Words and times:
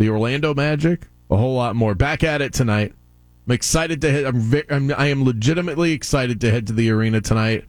the 0.00 0.08
Orlando 0.08 0.54
Magic, 0.54 1.06
a 1.30 1.36
whole 1.36 1.54
lot 1.54 1.76
more. 1.76 1.94
Back 1.94 2.24
at 2.24 2.40
it 2.40 2.54
tonight. 2.54 2.94
I'm 3.46 3.52
excited 3.52 4.00
to 4.00 4.10
hit. 4.10 4.26
I'm, 4.26 4.40
ve- 4.40 4.62
I'm 4.70 4.90
I 4.94 5.06
am 5.08 5.24
legitimately 5.24 5.92
excited 5.92 6.40
to 6.40 6.50
head 6.50 6.66
to 6.68 6.72
the 6.72 6.90
arena 6.90 7.20
tonight. 7.20 7.66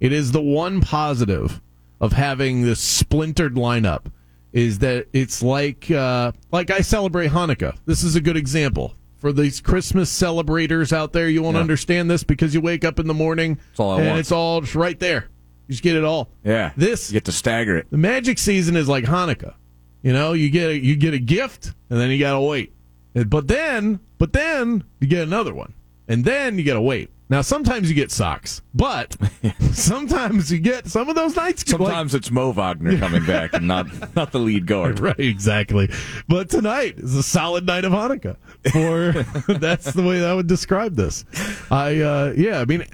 It 0.00 0.12
is 0.12 0.32
the 0.32 0.40
one 0.42 0.80
positive 0.80 1.60
of 2.00 2.12
having 2.14 2.62
this 2.62 2.80
splintered 2.80 3.54
lineup 3.54 4.06
is 4.52 4.78
that 4.80 5.06
it's 5.12 5.42
like 5.42 5.90
uh, 5.90 6.32
like 6.50 6.70
I 6.70 6.80
celebrate 6.80 7.30
Hanukkah. 7.30 7.76
This 7.84 8.02
is 8.02 8.16
a 8.16 8.20
good 8.20 8.36
example 8.38 8.94
for 9.16 9.30
these 9.32 9.60
Christmas 9.60 10.08
celebrators 10.10 10.90
out 10.92 11.12
there. 11.12 11.28
You 11.28 11.42
won't 11.42 11.56
Yeah. 11.56 11.60
understand 11.60 12.10
this 12.10 12.24
because 12.24 12.54
you 12.54 12.60
wake 12.62 12.84
up 12.84 12.98
in 12.98 13.06
the 13.06 13.14
morning 13.14 13.58
It's 13.72 13.78
all 13.80 13.92
at 13.94 14.00
and 14.00 14.08
once. 14.08 14.20
it's 14.20 14.32
all 14.32 14.62
just 14.62 14.74
right 14.74 14.98
there. 14.98 15.28
You 15.68 15.72
just 15.74 15.82
get 15.82 15.96
it 15.96 16.04
all. 16.04 16.30
Yeah. 16.44 16.72
This 16.76 17.10
You 17.10 17.14
get 17.16 17.26
to 17.26 17.32
stagger 17.32 17.76
it. 17.76 17.86
the 17.90 17.98
magic 17.98 18.38
season 18.38 18.74
is 18.74 18.88
like 18.88 19.04
Hanukkah. 19.04 19.54
You 20.02 20.12
know, 20.12 20.32
you 20.32 20.50
get 20.50 20.70
a, 20.70 20.76
you 20.78 20.96
get 20.96 21.14
a 21.14 21.18
gift 21.18 21.72
and 21.90 21.98
then 22.00 22.10
you 22.10 22.18
gotta 22.18 22.40
wait. 22.40 22.72
But 23.14 23.46
then, 23.48 24.00
but 24.18 24.32
then 24.32 24.84
you 25.00 25.06
get 25.06 25.22
another 25.22 25.54
one, 25.54 25.74
and 26.08 26.24
then 26.24 26.58
you 26.58 26.64
gotta 26.64 26.80
wait. 26.80 27.10
Now 27.28 27.40
sometimes 27.40 27.88
you 27.88 27.94
get 27.94 28.10
socks, 28.10 28.60
but 28.74 29.16
sometimes 29.72 30.50
you 30.52 30.58
get 30.58 30.86
some 30.86 31.08
of 31.08 31.14
those 31.14 31.34
nights. 31.36 31.62
like- 31.72 31.78
Sometimes 31.80 32.14
it's 32.14 32.30
Mo 32.30 32.52
Wagner 32.52 32.98
coming 32.98 33.24
back 33.24 33.54
and 33.54 33.66
not 33.68 33.86
not 34.16 34.32
the 34.32 34.38
lead 34.38 34.66
guard. 34.66 34.98
right, 35.00 35.18
exactly. 35.18 35.88
But 36.28 36.50
tonight 36.50 36.98
is 36.98 37.14
a 37.14 37.22
solid 37.22 37.66
night 37.66 37.84
of 37.84 37.92
Hanukkah. 37.92 38.36
For 38.72 39.12
that's 39.54 39.92
the 39.92 40.02
way 40.02 40.24
I 40.24 40.34
would 40.34 40.46
describe 40.46 40.94
this. 40.96 41.24
I 41.70 42.00
uh, 42.00 42.34
yeah, 42.36 42.60
I 42.60 42.64
mean 42.64 42.84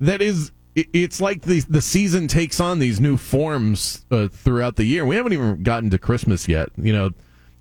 that 0.00 0.20
is. 0.22 0.52
It- 0.74 0.88
It's 0.92 1.20
like 1.20 1.42
the 1.42 1.60
the 1.68 1.80
season 1.82 2.28
takes 2.28 2.60
on 2.60 2.78
these 2.78 3.00
new 3.00 3.16
forms 3.16 4.04
uh, 4.10 4.28
throughout 4.28 4.76
the 4.76 4.84
year. 4.84 5.04
We 5.04 5.16
haven't 5.16 5.32
even 5.32 5.62
gotten 5.62 5.90
to 5.90 5.98
Christmas 5.98 6.48
yet. 6.48 6.68
You 6.76 6.92
know, 6.92 7.10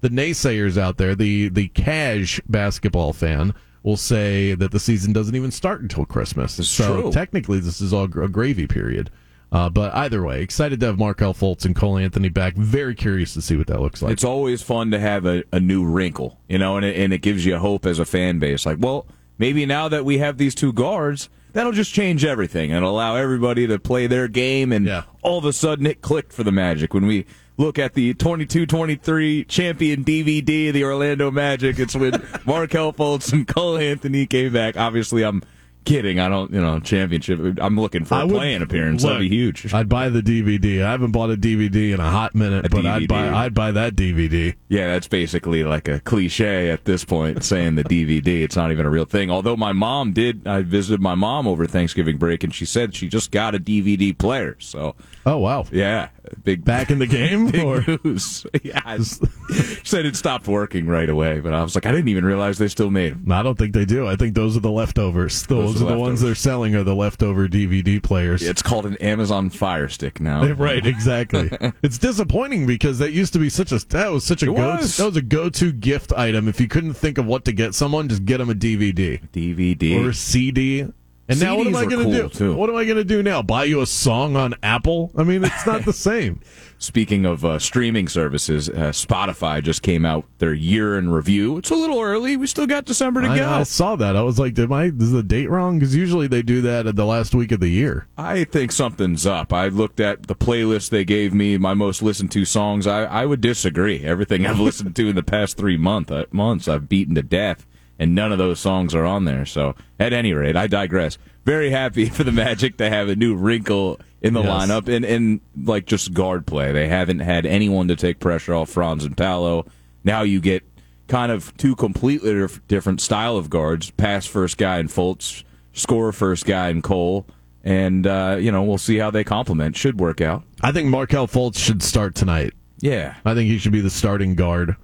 the 0.01 0.09
naysayers 0.09 0.77
out 0.77 0.97
there, 0.97 1.15
the 1.15 1.49
the 1.49 1.67
cash 1.69 2.39
basketball 2.47 3.13
fan 3.13 3.53
will 3.83 3.97
say 3.97 4.53
that 4.55 4.71
the 4.71 4.79
season 4.79 5.13
doesn't 5.13 5.35
even 5.35 5.51
start 5.51 5.81
until 5.81 6.05
Christmas. 6.05 6.59
It's 6.59 6.67
so 6.69 7.01
true. 7.03 7.11
technically, 7.11 7.59
this 7.59 7.79
is 7.81 7.93
all 7.93 8.03
a 8.03 8.07
gravy 8.27 8.67
period. 8.67 9.09
Uh, 9.51 9.67
but 9.67 9.95
either 9.95 10.21
way, 10.21 10.43
excited 10.43 10.79
to 10.79 10.85
have 10.85 10.99
Markelle 10.99 11.33
Fultz 11.33 11.65
and 11.65 11.75
Cole 11.75 11.97
Anthony 11.97 12.29
back. 12.29 12.53
Very 12.55 12.93
curious 12.93 13.33
to 13.33 13.41
see 13.41 13.57
what 13.57 13.65
that 13.65 13.81
looks 13.81 14.01
like. 14.03 14.11
It's 14.13 14.23
always 14.23 14.61
fun 14.61 14.91
to 14.91 14.99
have 14.99 15.25
a, 15.25 15.43
a 15.51 15.59
new 15.59 15.83
wrinkle, 15.83 16.37
you 16.47 16.59
know, 16.59 16.77
and 16.77 16.85
it, 16.85 16.95
and 16.97 17.11
it 17.13 17.23
gives 17.23 17.45
you 17.47 17.57
hope 17.57 17.87
as 17.87 17.97
a 17.97 18.05
fan 18.05 18.37
base. 18.37 18.67
Like, 18.67 18.77
well, 18.79 19.07
maybe 19.39 19.65
now 19.65 19.87
that 19.87 20.05
we 20.05 20.19
have 20.19 20.37
these 20.37 20.53
two 20.53 20.71
guards, 20.71 21.29
that'll 21.59 21.73
just 21.73 21.93
change 21.93 22.23
everything 22.23 22.71
and 22.71 22.85
allow 22.85 23.17
everybody 23.17 23.67
to 23.67 23.77
play 23.77 24.07
their 24.07 24.29
game. 24.29 24.71
And 24.71 24.85
Yeah. 24.85 25.03
all 25.21 25.37
of 25.37 25.43
a 25.43 25.51
sudden, 25.51 25.85
it 25.85 26.01
clicked 26.01 26.31
for 26.31 26.45
the 26.45 26.53
Magic 26.53 26.93
when 26.93 27.05
we 27.05 27.25
look 27.57 27.77
at 27.77 27.95
the 27.95 28.13
22-23 28.13 29.43
champion 29.43 30.05
DVD 30.05 30.69
of 30.69 30.73
the 30.73 30.85
Orlando 30.85 31.29
Magic. 31.29 31.77
It's 31.77 31.95
when 31.97 32.13
Markelle 32.45 32.93
Fultz 32.93 33.33
and 33.33 33.45
Cole 33.45 33.77
Anthony 33.77 34.25
came 34.25 34.53
back. 34.53 34.77
Obviously, 34.77 35.21
I'm 35.23 35.43
kidding. 35.89 36.19
I 36.19 36.29
don't, 36.29 36.51
you 36.53 36.61
know, 36.61 36.79
championship. 36.79 37.39
I'm 37.59 37.79
looking 37.79 38.05
for 38.05 38.19
a 38.21 38.25
would- 38.25 38.35
playing 38.35 38.61
appearance. 38.61 39.03
That'd 39.03 39.19
be 39.19 39.29
huge. 39.29 39.73
I'd 39.73 39.89
buy 39.89 40.09
the 40.09 40.21
DVD. 40.21 40.83
I 40.83 40.91
haven't 40.91 41.11
bought 41.11 41.31
a 41.31 41.35
DVD 41.37 41.93
in 41.93 41.99
a 41.99 42.09
hot 42.09 42.35
minute, 42.35 42.65
A 42.65 42.69
but 42.69 42.85
I'd 42.85 43.07
buy 43.07 43.27
I'd 43.29 43.53
buy 43.53 43.71
that 43.71 43.95
DVD. 43.95 44.55
Yeah, 44.67 44.87
that's 44.87 45.07
basically 45.07 45.63
like 45.63 45.87
a 45.87 45.99
cliche 46.01 46.69
at 46.69 46.85
this 46.85 47.03
point, 47.03 47.43
saying 47.51 47.75
the 47.75 47.83
DVD. 47.83 48.43
It's 48.43 48.55
not 48.55 48.71
even 48.71 48.85
a 48.85 48.89
real 48.89 49.05
thing. 49.05 49.31
Although 49.31 49.57
my 49.57 49.71
mom 49.73 50.13
did, 50.13 50.47
I 50.47 50.61
visited 50.61 51.01
my 51.01 51.15
mom 51.15 51.47
over 51.47 51.65
Thanksgiving 51.65 52.17
break, 52.17 52.43
and 52.43 52.53
she 52.53 52.65
said 52.65 52.95
she 52.95 53.07
just 53.07 53.31
got 53.31 53.55
a 53.55 53.59
DVD 53.59 54.17
player. 54.17 54.55
So, 54.59 54.95
Oh 55.25 55.37
wow! 55.37 55.65
yeah, 55.71 56.09
big 56.43 56.63
Back 56.63 56.91
in 56.91 56.99
the 56.99 57.07
game, 57.19 57.47
or 57.65 57.83
news. 58.03 58.45
Yeah, 58.63 58.97
she 58.97 59.79
said 59.83 60.05
it 60.05 60.15
stopped 60.15 60.47
working 60.47 60.85
right 60.87 61.09
away, 61.09 61.39
but 61.39 61.53
I 61.53 61.63
was 61.63 61.73
like, 61.75 61.85
I 61.85 61.91
didn't 61.91 62.09
even 62.09 62.25
realize 62.25 62.57
they 62.57 62.67
still 62.67 62.89
made 62.91 63.13
them. 63.13 63.31
I 63.31 63.41
don't 63.41 63.57
think 63.57 63.73
they 63.73 63.85
do. 63.85 64.05
I 64.07 64.15
think 64.15 64.35
those 64.35 64.55
are 64.57 64.59
the 64.59 64.69
leftovers. 64.71 65.43
Those, 65.47 65.75
Those 65.75 65.78
are 65.81 65.91
the 65.91 65.97
ones 65.97 66.21
they're 66.21 66.35
selling 66.35 66.75
are 66.75 66.83
the 66.83 66.95
leftover 66.95 67.47
DVD 67.47 68.01
players. 68.01 68.41
It's 68.41 68.61
called 68.61 68.85
an 68.85 68.95
Amazon 68.97 69.49
Fire 69.49 69.87
Stick 69.89 70.19
now. 70.19 70.45
Right, 70.59 70.85
exactly. 70.85 71.49
it's 71.83 71.97
disappointing 71.97 72.65
because 72.67 72.99
that 72.99 73.11
used 73.11 73.33
to 73.33 73.39
be 73.39 73.49
such 73.49 73.71
a 73.71 73.79
that 73.89 74.11
was 74.11 74.25
such 74.25 74.43
a 74.43 74.47
It 74.51 74.55
go 74.55 74.75
was. 74.75 74.97
that 74.97 75.05
was 75.05 75.15
a 75.17 75.21
go 75.21 75.49
to 75.49 75.71
gift 75.71 76.11
item. 76.13 76.47
If 76.47 76.59
you 76.59 76.67
couldn't 76.67 76.93
think 76.95 77.17
of 77.17 77.25
what 77.25 77.45
to 77.45 77.51
get 77.53 77.73
someone, 77.75 78.09
just 78.09 78.25
get 78.25 78.37
them 78.39 78.49
a 78.49 78.53
DVD 78.55 79.21
DVD. 79.31 80.03
or 80.03 80.09
a 80.09 80.13
CD. 80.13 80.87
And 81.29 81.39
now 81.39 81.55
what 81.55 81.67
am 81.67 81.75
I 81.75 81.85
going 81.85 82.09
to 82.09 82.19
cool, 82.21 82.27
do? 82.27 82.29
too. 82.29 82.55
What 82.55 82.71
am 82.71 82.75
I 82.75 82.85
going 82.85 82.97
to 82.97 83.03
do 83.03 83.21
now? 83.21 83.43
Buy 83.43 83.65
you 83.65 83.81
a 83.81 83.85
song 83.85 84.35
on 84.35 84.55
Apple? 84.63 85.11
I 85.15 85.23
mean, 85.23 85.43
it's 85.43 85.65
not 85.65 85.85
the 85.85 85.93
same. 85.93 86.41
Speaking 86.79 87.25
of 87.25 87.45
uh, 87.45 87.59
streaming 87.59 88.07
services, 88.07 88.67
uh, 88.69 88.91
Spotify 88.91 89.61
just 89.61 89.83
came 89.83 90.05
out 90.05 90.25
their 90.39 90.53
year 90.53 90.97
in 90.97 91.11
review. 91.11 91.57
It's 91.57 91.69
a 91.69 91.75
little 91.75 91.99
early. 91.99 92.35
We 92.35 92.47
still 92.47 92.65
got 92.65 92.85
December 92.85 93.21
to 93.21 93.27
I, 93.27 93.37
go. 93.37 93.49
I 93.49 93.63
saw 93.63 93.95
that. 93.97 94.15
I 94.15 94.23
was 94.23 94.39
like, 94.39 94.55
did 94.55 94.69
my 94.69 94.85
is 94.85 95.11
the 95.11 95.21
date 95.21 95.49
wrong? 95.49 95.77
Because 95.77 95.95
usually 95.95 96.27
they 96.27 96.41
do 96.41 96.61
that 96.61 96.87
at 96.87 96.95
the 96.95 97.05
last 97.05 97.35
week 97.35 97.51
of 97.51 97.59
the 97.59 97.67
year. 97.67 98.07
I 98.17 98.45
think 98.45 98.71
something's 98.71 99.27
up. 99.27 99.53
I 99.53 99.67
looked 99.67 99.99
at 99.99 100.27
the 100.27 100.35
playlist 100.35 100.89
they 100.89 101.03
gave 101.05 101.33
me, 101.33 101.57
my 101.57 101.75
most 101.75 102.01
listened 102.01 102.31
to 102.31 102.45
songs. 102.45 102.87
I, 102.87 103.03
I 103.03 103.25
would 103.25 103.41
disagree. 103.41 104.03
Everything 104.03 104.47
I've 104.47 104.59
listened 104.61 104.95
to 104.95 105.09
in 105.09 105.15
the 105.15 105.21
past 105.21 105.57
three 105.57 105.77
month, 105.77 106.11
uh, 106.11 106.25
months, 106.31 106.67
I've 106.67 106.89
beaten 106.89 107.13
to 107.15 107.21
death, 107.21 107.67
and 107.99 108.15
none 108.15 108.31
of 108.31 108.37
those 108.39 108.59
songs 108.59 108.95
are 108.95 109.05
on 109.05 109.25
there. 109.25 109.45
So, 109.45 109.75
at 109.99 110.13
any 110.13 110.33
rate, 110.33 110.55
I 110.55 110.65
digress. 110.67 111.17
Very 111.45 111.69
happy 111.69 112.05
for 112.09 112.23
the 112.23 112.31
Magic 112.31 112.77
to 112.77 112.89
have 112.89 113.09
a 113.09 113.15
new 113.15 113.35
wrinkle 113.35 113.99
in 114.21 114.33
the 114.33 114.41
Yes. 114.41 114.49
lineup 114.67 114.87
and, 114.93 115.05
and 115.05 115.41
like 115.63 115.85
just 115.85 116.13
guard 116.13 116.45
play. 116.47 116.71
They 116.71 116.87
haven't 116.87 117.19
had 117.19 117.45
anyone 117.45 117.87
to 117.89 117.95
take 117.95 118.19
pressure 118.19 118.53
off 118.55 118.69
Franz 118.69 119.05
and 119.05 119.15
Paolo. 119.15 119.65
Now 120.03 120.21
you 120.23 120.39
get 120.41 120.63
kind 121.07 121.31
of 121.31 121.55
two 121.57 121.75
completely 121.75 122.47
different 122.67 123.01
style 123.01 123.35
of 123.37 123.49
guards: 123.49 123.91
pass 123.91 124.25
first 124.25 124.57
guy 124.57 124.79
in 124.79 124.87
Fultz, 124.87 125.43
score 125.73 126.11
first 126.11 126.45
guy 126.45 126.69
in 126.69 126.81
Cole, 126.81 127.25
and 127.63 128.05
uh, 128.05 128.37
you 128.39 128.51
know 128.51 128.63
we'll 128.63 128.77
see 128.77 128.97
how 128.97 129.09
they 129.11 129.23
complement. 129.23 129.75
Should 129.75 129.99
work 129.99 130.21
out. 130.21 130.43
I 130.61 130.71
think 130.71 130.87
Markelle 130.89 131.27
Fultz 131.27 131.57
should 131.57 131.81
start 131.81 132.15
tonight. 132.15 132.53
Yeah, 132.81 133.15
I 133.25 133.33
think 133.33 133.49
he 133.49 133.57
should 133.57 133.71
be 133.73 133.81
the 133.81 133.89
starting 133.89 134.35
guard, 134.35 134.75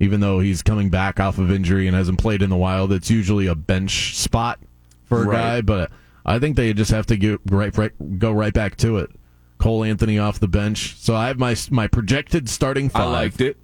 even 0.00 0.20
though 0.20 0.40
he's 0.40 0.62
coming 0.62 0.88
back 0.88 1.20
off 1.20 1.38
of 1.38 1.50
injury 1.52 1.86
and 1.86 1.94
hasn't 1.96 2.18
played 2.18 2.42
in 2.42 2.50
the 2.50 2.56
wild. 2.56 2.92
It's 2.92 3.10
usually 3.10 3.46
a 3.46 3.54
bench 3.54 4.16
spot 4.16 4.58
for 5.04 5.22
a 5.22 5.26
Right. 5.26 5.36
guy, 5.36 5.60
but 5.60 5.92
I 6.26 6.38
think 6.38 6.56
they 6.56 6.72
just 6.72 6.90
have 6.90 7.06
to 7.06 7.16
get 7.16 7.40
right, 7.50 7.76
right, 7.76 8.18
go 8.18 8.32
right 8.32 8.52
back 8.52 8.76
to 8.78 8.96
it. 8.98 9.10
Cole 9.58 9.84
Anthony 9.84 10.18
off 10.18 10.40
the 10.40 10.48
bench. 10.48 10.96
So 10.96 11.14
I 11.14 11.28
have 11.28 11.38
my 11.38 11.54
my 11.70 11.86
projected 11.86 12.48
starting 12.48 12.88
five. 12.88 13.02
I 13.08 13.12
liked 13.12 13.40
it. 13.40 13.58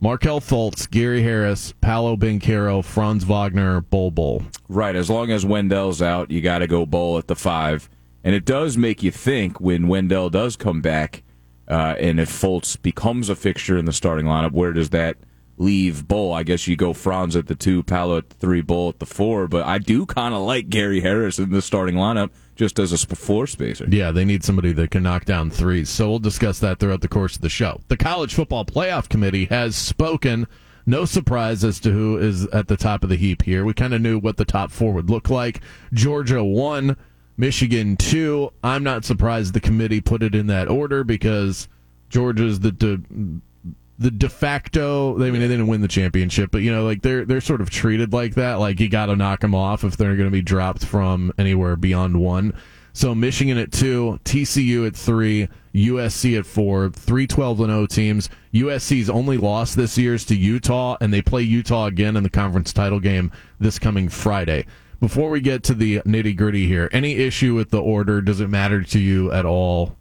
Markelle 0.00 0.40
Fultz, 0.40 0.90
Gary 0.90 1.22
Harris, 1.22 1.72
Paolo 1.80 2.14
Banchero, 2.14 2.84
Franz 2.84 3.24
Wagner, 3.24 3.80
Bol 3.80 4.10
Bol. 4.10 4.42
Right, 4.68 4.94
as 4.94 5.08
long 5.08 5.30
as 5.30 5.46
Wendell's 5.46 6.02
out, 6.02 6.30
you 6.30 6.42
got 6.42 6.58
to 6.58 6.66
go 6.66 6.84
Bol 6.84 7.16
at 7.16 7.26
the 7.26 7.34
five. 7.36 7.88
And 8.22 8.34
it 8.34 8.44
does 8.44 8.76
make 8.76 9.02
you 9.02 9.10
think 9.10 9.60
when 9.60 9.88
Wendell 9.88 10.28
does 10.28 10.56
come 10.56 10.82
back, 10.82 11.22
uh, 11.68 11.94
and 11.98 12.20
if 12.20 12.28
Fultz 12.30 12.80
becomes 12.80 13.30
a 13.30 13.36
fixture 13.36 13.78
in 13.78 13.86
the 13.86 13.92
starting 13.94 14.26
lineup, 14.26 14.52
where 14.52 14.74
does 14.74 14.90
that 14.90 15.16
leave 15.56 16.06
Bol? 16.08 16.32
I 16.32 16.42
guess 16.42 16.66
you 16.66 16.76
go 16.76 16.92
Franz 16.92 17.36
at 17.36 17.46
the 17.46 17.54
two, 17.54 17.82
Paolo 17.82 18.18
at 18.18 18.30
the 18.30 18.36
three, 18.36 18.60
Bol 18.60 18.90
at 18.90 18.98
the 18.98 19.06
four. 19.06 19.46
But 19.48 19.66
I 19.66 19.78
do 19.78 20.06
kind 20.06 20.34
of 20.34 20.42
like 20.42 20.68
Gary 20.68 21.00
Harris 21.00 21.38
in 21.38 21.50
the 21.50 21.62
starting 21.62 21.94
lineup 21.94 22.30
just 22.56 22.78
as 22.78 22.92
a 22.92 22.98
floor 22.98 23.46
spacer. 23.46 23.86
Yeah, 23.88 24.12
they 24.12 24.24
need 24.24 24.44
somebody 24.44 24.72
that 24.72 24.90
can 24.90 25.02
knock 25.02 25.24
down 25.24 25.50
threes. 25.50 25.88
So 25.88 26.08
we'll 26.08 26.18
discuss 26.18 26.60
that 26.60 26.78
throughout 26.78 27.00
the 27.00 27.08
course 27.08 27.36
of 27.36 27.42
the 27.42 27.48
show. 27.48 27.80
The 27.88 27.96
College 27.96 28.34
Football 28.34 28.64
Playoff 28.64 29.08
Committee 29.08 29.46
has 29.46 29.76
spoken. 29.76 30.46
No 30.86 31.04
surprise 31.04 31.64
as 31.64 31.80
to 31.80 31.90
who 31.90 32.18
is 32.18 32.46
at 32.48 32.68
the 32.68 32.76
top 32.76 33.02
of 33.02 33.08
the 33.08 33.16
heap 33.16 33.42
here. 33.42 33.64
We 33.64 33.72
kind 33.72 33.94
of 33.94 34.02
knew 34.02 34.18
what 34.18 34.36
the 34.36 34.44
top 34.44 34.70
four 34.70 34.92
would 34.92 35.08
look 35.08 35.30
like. 35.30 35.60
Georgia 35.92 36.44
one, 36.44 36.96
Michigan 37.36 37.96
two. 37.96 38.50
I'm 38.62 38.84
not 38.84 39.04
surprised 39.04 39.54
the 39.54 39.60
committee 39.60 40.00
put 40.00 40.22
it 40.22 40.34
in 40.34 40.46
that 40.48 40.68
order 40.68 41.02
because 41.02 41.68
Georgia's 42.10 42.60
the 42.60 42.70
de, 42.70 43.00
the 43.98 44.10
de 44.10 44.28
facto. 44.28 45.14
I 45.16 45.30
mean, 45.30 45.40
they 45.40 45.48
didn't 45.48 45.66
win 45.66 45.80
the 45.80 45.88
championship, 45.88 46.50
but 46.50 46.62
you 46.62 46.72
know, 46.72 46.84
like 46.84 47.02
they're 47.02 47.24
they're 47.24 47.40
sort 47.40 47.60
of 47.60 47.70
treated 47.70 48.12
like 48.12 48.34
that. 48.34 48.54
Like 48.54 48.80
you 48.80 48.88
got 48.88 49.06
to 49.06 49.16
knock 49.16 49.40
them 49.40 49.54
off 49.54 49.84
if 49.84 49.96
they're 49.96 50.16
going 50.16 50.28
to 50.28 50.32
be 50.32 50.42
dropped 50.42 50.84
from 50.84 51.32
anywhere 51.38 51.76
beyond 51.76 52.20
one. 52.20 52.54
So 52.92 53.12
Michigan 53.12 53.58
at 53.58 53.72
two, 53.72 54.20
TCU 54.24 54.86
at 54.86 54.94
three, 54.94 55.48
USC 55.74 56.38
at 56.38 56.46
four, 56.46 56.90
three 56.90 57.26
12 57.26 57.60
and 57.60 57.70
0 57.70 57.86
teams. 57.86 58.30
USC's 58.52 59.10
only 59.10 59.36
loss 59.36 59.74
this 59.74 59.98
year 59.98 60.14
is 60.14 60.24
to 60.26 60.36
Utah, 60.36 60.96
and 61.00 61.12
they 61.12 61.20
play 61.20 61.42
Utah 61.42 61.86
again 61.86 62.16
in 62.16 62.22
the 62.22 62.30
conference 62.30 62.72
title 62.72 63.00
game 63.00 63.32
this 63.58 63.80
coming 63.80 64.08
Friday. 64.08 64.64
Before 65.00 65.28
we 65.28 65.40
get 65.40 65.64
to 65.64 65.74
the 65.74 66.00
nitty 66.02 66.36
gritty 66.36 66.68
here, 66.68 66.88
any 66.92 67.16
issue 67.16 67.54
with 67.54 67.70
the 67.70 67.82
order? 67.82 68.20
Does 68.20 68.40
it 68.40 68.48
matter 68.48 68.82
to 68.84 69.00
you 69.00 69.32
at 69.32 69.44
all 69.44 69.96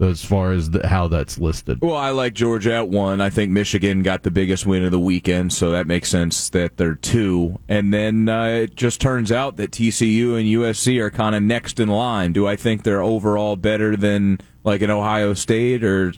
as 0.00 0.24
far 0.24 0.52
as 0.52 0.70
the, 0.70 0.86
how 0.86 1.08
that's 1.08 1.38
listed? 1.38 1.80
Well, 1.80 1.96
I 1.96 2.10
like 2.10 2.34
Georgia 2.34 2.74
at 2.74 2.88
one. 2.88 3.20
I 3.20 3.30
think 3.30 3.50
Michigan 3.50 4.02
got 4.02 4.22
the 4.22 4.30
biggest 4.30 4.66
win 4.66 4.84
of 4.84 4.90
the 4.90 5.00
weekend, 5.00 5.52
so 5.52 5.70
that 5.70 5.86
makes 5.86 6.08
sense 6.08 6.50
that 6.50 6.76
they're 6.76 6.94
two. 6.94 7.58
And 7.68 7.92
then 7.92 8.28
uh, 8.28 8.44
it 8.44 8.76
just 8.76 9.00
turns 9.00 9.32
out 9.32 9.56
that 9.56 9.70
TCU 9.70 10.38
and 10.38 10.46
USC 10.46 11.00
are 11.00 11.10
kind 11.10 11.34
of 11.34 11.42
next 11.42 11.80
in 11.80 11.88
line. 11.88 12.32
Do 12.32 12.46
I 12.46 12.56
think 12.56 12.82
they're 12.82 13.02
overall 13.02 13.56
better 13.56 13.96
than 13.96 14.38
like 14.64 14.82
an 14.82 14.90
Ohio 14.90 15.34
State 15.34 15.82
or 15.82 16.12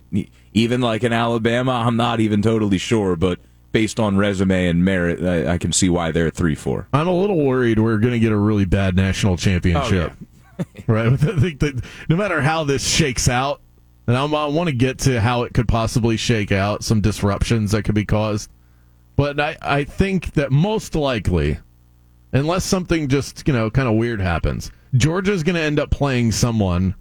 even 0.52 0.80
like 0.80 1.02
an 1.02 1.12
Alabama? 1.12 1.72
I'm 1.86 1.96
not 1.96 2.20
even 2.20 2.42
totally 2.42 2.78
sure, 2.78 3.14
but 3.14 3.38
based 3.72 4.00
on 4.00 4.16
resume 4.16 4.66
and 4.66 4.84
merit, 4.84 5.22
I, 5.22 5.54
I 5.54 5.58
can 5.58 5.72
see 5.72 5.88
why 5.88 6.10
they're 6.10 6.30
three 6.30 6.54
four. 6.54 6.88
I'm 6.92 7.06
a 7.06 7.12
little 7.12 7.44
worried 7.44 7.78
we're 7.78 7.98
going 7.98 8.14
to 8.14 8.18
get 8.18 8.32
a 8.32 8.36
really 8.36 8.64
bad 8.64 8.96
national 8.96 9.36
championship. 9.36 10.12
Oh, 10.58 10.64
right? 10.86 11.06
I 11.12 11.16
think 11.16 11.60
that 11.60 11.84
no 12.08 12.16
matter 12.16 12.40
how 12.40 12.64
this 12.64 12.86
shakes 12.86 13.28
out, 13.28 13.60
and 14.08 14.16
I'm, 14.16 14.34
i 14.34 14.46
want 14.46 14.70
to 14.70 14.74
get 14.74 14.98
to 15.00 15.20
how 15.20 15.42
it 15.42 15.52
could 15.52 15.68
possibly 15.68 16.16
shake 16.16 16.50
out, 16.50 16.82
some 16.82 17.02
disruptions 17.02 17.72
that 17.72 17.84
could 17.84 17.94
be 17.94 18.06
caused. 18.06 18.50
But 19.16 19.38
I, 19.38 19.56
I 19.60 19.84
think 19.84 20.32
that 20.32 20.50
most 20.50 20.94
likely, 20.94 21.58
unless 22.32 22.64
something 22.64 23.08
just, 23.08 23.46
you 23.46 23.52
know, 23.52 23.70
kind 23.70 23.86
of 23.86 23.96
weird 23.96 24.20
happens, 24.20 24.72
Georgia's 24.94 25.42
going 25.42 25.56
to 25.56 25.60
end 25.60 25.78
up 25.78 25.90
playing 25.90 26.32
someone, 26.32 26.94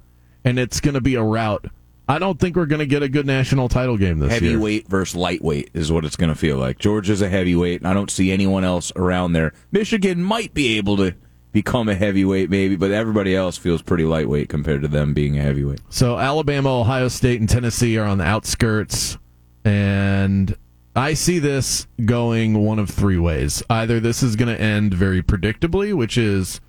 and 0.44 0.60
it's 0.60 0.82
going 0.82 0.96
to 0.96 1.02
be 1.02 1.16
a 1.16 1.24
rout. 1.24 1.68
I 2.10 2.20
don't 2.20 2.40
think 2.40 2.58
we're 2.58 2.66
going 2.66 2.80
to 2.80 2.86
get 2.86 3.04
a 3.04 3.10
good 3.10 3.26
national 3.26 3.70
title 3.70 3.98
game 3.98 4.20
this 4.20 4.30
heavyweight 4.30 4.44
year. 4.44 4.52
Heavyweight 4.52 4.88
versus 4.90 5.16
lightweight 5.16 5.70
is 5.74 5.92
what 5.92 6.04
it's 6.04 6.16
going 6.18 6.30
to 6.30 6.36
feel 6.36 6.58
like. 6.58 6.78
Georgia's 6.78 7.22
a 7.22 7.30
heavyweight, 7.30 7.80
and 7.80 7.88
I 7.88 7.94
don't 7.94 8.12
see 8.12 8.34
anyone 8.34 8.66
else 8.66 8.92
around 8.98 9.32
there. 9.32 9.54
Michigan 9.72 10.22
might 10.22 10.54
be 10.54 10.78
able 10.78 10.98
to 10.98 11.16
become 11.58 11.90
a 11.90 11.96
heavyweight, 11.96 12.52
maybe, 12.52 12.76
but 12.76 12.92
everybody 12.92 13.36
else 13.36 13.58
feels 13.58 13.82
pretty 13.82 14.04
lightweight 14.04 14.48
compared 14.48 14.80
to 14.84 14.88
them 14.88 15.16
being 15.16 15.40
a 15.40 15.42
heavyweight. 15.42 15.82
So 15.90 16.20
Alabama, 16.20 16.82
Ohio 16.82 17.08
State, 17.08 17.40
and 17.40 17.50
Tennessee 17.50 17.98
are 17.98 18.06
on 18.06 18.20
the 18.20 18.26
outskirts, 18.26 19.18
and 19.66 20.56
I 20.96 21.16
see 21.16 21.40
this 21.40 21.88
going 22.06 22.64
one 22.64 22.78
of 22.78 22.92
three 22.92 23.18
ways. 23.18 23.64
Either 23.72 24.00
this 24.00 24.22
is 24.22 24.36
going 24.36 24.56
to 24.56 24.62
end 24.62 24.94
very 24.94 25.24
predictably, 25.24 25.96
which 25.96 26.16
is 26.16 26.62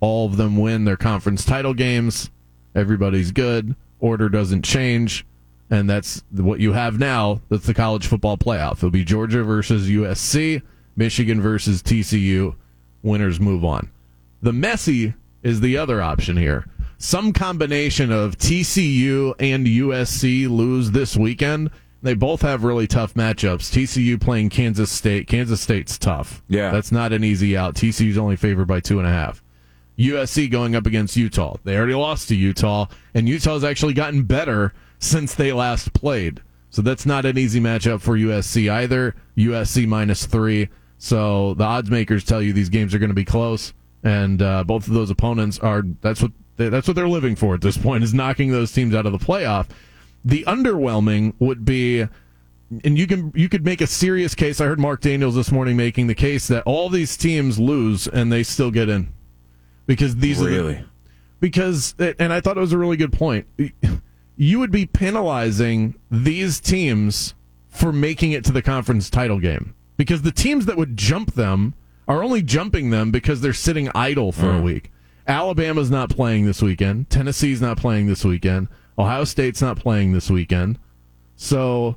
all 0.00 0.26
of 0.26 0.36
them 0.36 0.56
win 0.56 0.84
their 0.84 0.96
conference 0.96 1.44
title 1.44 1.72
games, 1.72 2.28
everybody's 2.74 3.30
good, 3.30 3.76
order 4.00 4.28
doesn't 4.28 4.64
change, 4.64 5.24
and 5.70 5.88
that's 5.88 6.24
what 6.32 6.58
you 6.58 6.72
have 6.72 6.98
now. 6.98 7.40
That's 7.50 7.66
the 7.66 7.74
college 7.74 8.08
football 8.08 8.36
playoff. 8.36 8.78
It'll 8.78 8.90
be 8.90 9.04
Georgia 9.04 9.44
versus 9.44 9.88
USC, 9.88 10.60
Michigan 10.96 11.40
versus 11.40 11.84
TCU. 11.84 12.56
Winners 13.04 13.38
move 13.38 13.64
on. 13.64 13.90
The 14.44 14.52
messy 14.52 15.14
is 15.42 15.62
the 15.62 15.78
other 15.78 16.02
option 16.02 16.36
here. 16.36 16.66
Some 16.98 17.32
combination 17.32 18.12
of 18.12 18.36
TCU 18.36 19.34
and 19.38 19.66
USC 19.66 20.50
lose 20.50 20.90
this 20.90 21.16
weekend. 21.16 21.70
They 22.02 22.12
both 22.12 22.42
have 22.42 22.62
really 22.62 22.86
tough 22.86 23.14
matchups. 23.14 23.72
TCU 23.72 24.20
playing 24.20 24.50
Kansas 24.50 24.92
State. 24.92 25.28
Kansas 25.28 25.62
State's 25.62 25.96
tough. 25.96 26.42
Yeah. 26.46 26.70
That's 26.70 26.92
not 26.92 27.14
an 27.14 27.24
easy 27.24 27.56
out. 27.56 27.74
TCU's 27.74 28.18
only 28.18 28.36
favored 28.36 28.66
by 28.66 28.80
two 28.80 28.98
and 28.98 29.08
a 29.08 29.10
half. 29.10 29.42
USC 29.98 30.50
going 30.50 30.76
up 30.76 30.84
against 30.84 31.16
Utah. 31.16 31.56
They 31.64 31.78
already 31.78 31.94
lost 31.94 32.28
to 32.28 32.36
Utah, 32.36 32.88
and 33.14 33.26
Utah's 33.26 33.64
actually 33.64 33.94
gotten 33.94 34.24
better 34.24 34.74
since 34.98 35.34
they 35.34 35.54
last 35.54 35.94
played. 35.94 36.42
So 36.68 36.82
that's 36.82 37.06
not 37.06 37.24
an 37.24 37.38
easy 37.38 37.60
matchup 37.60 38.02
for 38.02 38.14
USC 38.14 38.70
either. 38.70 39.16
USC 39.38 39.88
minus 39.88 40.26
three. 40.26 40.68
So 40.98 41.54
the 41.54 41.64
odds 41.64 41.90
makers 41.90 42.24
tell 42.24 42.42
you 42.42 42.52
these 42.52 42.68
games 42.68 42.94
are 42.94 42.98
going 42.98 43.08
to 43.08 43.14
be 43.14 43.24
close 43.24 43.72
and 44.04 44.42
uh, 44.42 44.62
both 44.64 44.86
of 44.86 44.92
those 44.92 45.10
opponents 45.10 45.58
are 45.58 45.82
that's 46.02 46.22
what 46.22 46.30
they, 46.56 46.68
that's 46.68 46.86
what 46.86 46.94
they're 46.94 47.08
living 47.08 47.34
for 47.34 47.54
at 47.54 47.62
this 47.62 47.76
point 47.76 48.04
is 48.04 48.14
knocking 48.14 48.52
those 48.52 48.70
teams 48.70 48.94
out 48.94 49.06
of 49.06 49.12
the 49.12 49.18
playoff. 49.18 49.66
The 50.24 50.44
underwhelming 50.44 51.34
would 51.38 51.64
be, 51.64 52.06
and 52.84 52.98
you 52.98 53.06
can 53.06 53.32
you 53.34 53.48
could 53.48 53.64
make 53.64 53.80
a 53.80 53.86
serious 53.86 54.34
case. 54.34 54.60
I 54.60 54.66
heard 54.66 54.78
Mark 54.78 55.00
Daniels 55.00 55.34
this 55.34 55.50
morning 55.50 55.76
making 55.76 56.06
the 56.06 56.14
case 56.14 56.46
that 56.48 56.62
all 56.64 56.88
these 56.88 57.16
teams 57.16 57.58
lose 57.58 58.06
and 58.06 58.30
they 58.30 58.42
still 58.42 58.70
get 58.70 58.88
in 58.88 59.08
because 59.86 60.16
these 60.16 60.38
really 60.38 60.74
are 60.74 60.78
the, 60.78 60.84
because 61.40 61.94
and 61.98 62.32
I 62.32 62.40
thought 62.40 62.56
it 62.56 62.60
was 62.60 62.72
a 62.72 62.78
really 62.78 62.96
good 62.96 63.12
point. 63.12 63.46
You 64.36 64.58
would 64.58 64.70
be 64.70 64.86
penalizing 64.86 65.94
these 66.10 66.60
teams 66.60 67.34
for 67.68 67.92
making 67.92 68.32
it 68.32 68.44
to 68.44 68.52
the 68.52 68.62
conference 68.62 69.08
title 69.08 69.40
game 69.40 69.74
because 69.96 70.22
the 70.22 70.32
teams 70.32 70.66
that 70.66 70.76
would 70.76 70.96
jump 70.96 71.34
them 71.34 71.74
are 72.06 72.22
only 72.22 72.42
jumping 72.42 72.90
them 72.90 73.10
because 73.10 73.40
they're 73.40 73.52
sitting 73.52 73.90
idle 73.94 74.32
for 74.32 74.46
mm. 74.46 74.58
a 74.58 74.62
week. 74.62 74.90
Alabama's 75.26 75.90
not 75.90 76.10
playing 76.10 76.44
this 76.44 76.60
weekend. 76.60 77.08
Tennessee's 77.08 77.60
not 77.60 77.78
playing 77.78 78.06
this 78.06 78.24
weekend. 78.24 78.68
Ohio 78.98 79.24
State's 79.24 79.62
not 79.62 79.78
playing 79.78 80.12
this 80.12 80.30
weekend. 80.30 80.78
So, 81.36 81.96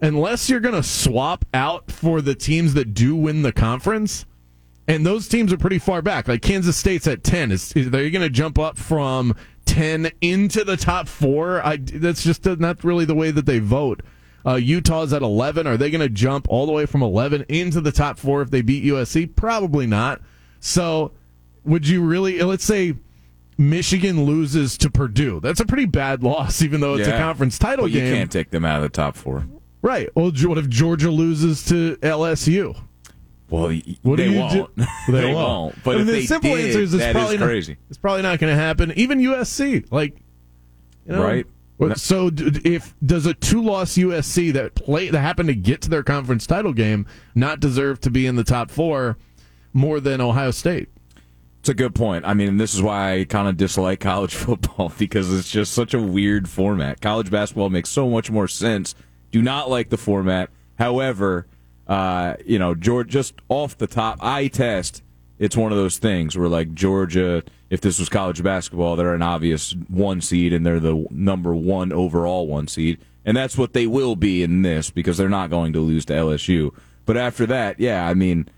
unless 0.00 0.50
you're 0.50 0.60
going 0.60 0.74
to 0.74 0.82
swap 0.82 1.44
out 1.54 1.90
for 1.90 2.20
the 2.20 2.34
teams 2.34 2.74
that 2.74 2.92
do 2.92 3.14
win 3.14 3.42
the 3.42 3.52
conference, 3.52 4.26
and 4.86 5.06
those 5.06 5.28
teams 5.28 5.52
are 5.52 5.56
pretty 5.56 5.78
far 5.78 6.02
back. 6.02 6.28
Like 6.28 6.42
Kansas 6.42 6.76
State's 6.76 7.06
at 7.06 7.24
10. 7.24 7.52
Is, 7.52 7.72
is 7.72 7.92
are 7.94 8.02
you 8.02 8.10
going 8.10 8.22
to 8.22 8.30
jump 8.30 8.58
up 8.58 8.76
from 8.76 9.34
10 9.64 10.10
into 10.20 10.64
the 10.64 10.76
top 10.76 11.08
4? 11.08 11.64
I 11.64 11.76
that's 11.76 12.22
just 12.22 12.44
not 12.44 12.84
really 12.84 13.04
the 13.04 13.14
way 13.14 13.30
that 13.30 13.46
they 13.46 13.60
vote. 13.60 14.02
Uh, 14.46 14.54
Utah's 14.54 15.12
at 15.12 15.22
11. 15.22 15.66
Are 15.66 15.76
they 15.76 15.90
going 15.90 16.00
to 16.00 16.08
jump 16.08 16.46
all 16.48 16.66
the 16.66 16.72
way 16.72 16.86
from 16.86 17.02
11 17.02 17.46
into 17.48 17.80
the 17.80 17.92
top 17.92 18.18
four 18.18 18.42
if 18.42 18.50
they 18.50 18.62
beat 18.62 18.84
USC? 18.84 19.34
Probably 19.34 19.86
not. 19.86 20.20
So, 20.60 21.12
would 21.64 21.88
you 21.88 22.02
really, 22.02 22.40
let's 22.42 22.64
say 22.64 22.94
Michigan 23.58 24.24
loses 24.24 24.76
to 24.78 24.90
Purdue. 24.90 25.40
That's 25.40 25.60
a 25.60 25.66
pretty 25.66 25.86
bad 25.86 26.22
loss, 26.22 26.62
even 26.62 26.80
though 26.80 26.94
it's 26.94 27.08
yeah. 27.08 27.16
a 27.16 27.18
conference 27.18 27.58
title 27.58 27.84
well, 27.84 27.92
game. 27.92 28.06
You 28.06 28.12
can't 28.14 28.32
take 28.32 28.50
them 28.50 28.64
out 28.64 28.76
of 28.76 28.82
the 28.82 28.88
top 28.88 29.16
four. 29.16 29.46
Right. 29.82 30.08
Well, 30.14 30.32
what 30.32 30.58
if 30.58 30.68
Georgia 30.68 31.10
loses 31.10 31.64
to 31.66 31.96
LSU? 31.96 32.76
Well, 33.50 33.78
what 34.02 34.16
they 34.16 34.36
won't. 34.36 34.52
Do? 34.52 34.68
They, 35.06 35.20
they 35.20 35.34
won't. 35.34 35.74
won't. 35.74 35.84
But 35.84 35.96
I 35.96 35.98
mean, 35.98 36.06
the 36.06 36.26
simple 36.26 36.54
did, 36.54 36.66
answer 36.66 36.80
is 36.80 36.94
it's 36.94 37.12
probably 37.12 37.36
is 37.36 37.42
crazy. 37.42 37.72
Not, 37.72 37.78
it's 37.90 37.98
probably 37.98 38.22
not 38.22 38.38
going 38.38 38.54
to 38.54 38.60
happen. 38.60 38.92
Even 38.96 39.20
USC, 39.20 39.86
like, 39.92 40.16
you 41.06 41.12
know, 41.12 41.22
right. 41.22 41.46
So, 41.96 42.30
if 42.36 42.94
does 43.04 43.26
a 43.26 43.34
two-loss 43.34 43.94
USC 43.94 44.52
that 44.52 44.76
play 44.76 45.08
that 45.10 45.20
happened 45.20 45.48
to 45.48 45.54
get 45.54 45.82
to 45.82 45.90
their 45.90 46.04
conference 46.04 46.46
title 46.46 46.72
game 46.72 47.06
not 47.34 47.58
deserve 47.58 48.00
to 48.02 48.10
be 48.10 48.26
in 48.26 48.36
the 48.36 48.44
top 48.44 48.70
four 48.70 49.16
more 49.72 49.98
than 49.98 50.20
Ohio 50.20 50.52
State? 50.52 50.88
It's 51.58 51.68
a 51.68 51.74
good 51.74 51.94
point. 51.94 52.26
I 52.26 52.34
mean, 52.34 52.58
this 52.58 52.74
is 52.74 52.82
why 52.82 53.14
I 53.14 53.24
kind 53.24 53.48
of 53.48 53.56
dislike 53.56 53.98
college 53.98 54.34
football 54.34 54.92
because 54.98 55.32
it's 55.36 55.50
just 55.50 55.72
such 55.72 55.94
a 55.94 56.00
weird 56.00 56.48
format. 56.48 57.00
College 57.00 57.30
basketball 57.30 57.70
makes 57.70 57.90
so 57.90 58.08
much 58.08 58.30
more 58.30 58.46
sense. 58.46 58.94
Do 59.32 59.42
not 59.42 59.68
like 59.68 59.88
the 59.88 59.96
format. 59.96 60.50
However, 60.78 61.46
uh, 61.88 62.34
you 62.44 62.58
know, 62.58 62.74
George, 62.74 63.08
just 63.08 63.34
off 63.48 63.76
the 63.76 63.86
top, 63.86 64.18
I 64.20 64.48
test, 64.48 65.02
it's 65.38 65.56
one 65.56 65.72
of 65.72 65.78
those 65.78 65.98
things 65.98 66.36
where 66.36 66.48
like 66.48 66.72
Georgia 66.74 67.42
if 67.70 67.80
this 67.80 67.98
was 67.98 68.08
college 68.08 68.42
basketball, 68.42 68.96
they're 68.96 69.14
an 69.14 69.22
obvious 69.22 69.74
one 69.88 70.20
seed 70.20 70.52
and 70.52 70.64
they're 70.64 70.80
the 70.80 71.06
number 71.10 71.54
one 71.54 71.92
overall 71.92 72.46
one 72.46 72.68
seed. 72.68 72.98
And 73.24 73.36
that's 73.36 73.56
what 73.56 73.72
they 73.72 73.86
will 73.86 74.16
be 74.16 74.42
in 74.42 74.62
this 74.62 74.90
because 74.90 75.16
they're 75.16 75.28
not 75.28 75.50
going 75.50 75.72
to 75.72 75.80
lose 75.80 76.04
to 76.06 76.12
LSU. 76.12 76.74
But 77.06 77.16
after 77.16 77.46
that, 77.46 77.80
yeah, 77.80 78.06
I 78.06 78.14
mean, 78.14 78.48